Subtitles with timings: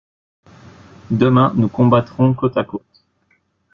[1.11, 3.05] Demain, nous combattrons côte à côte.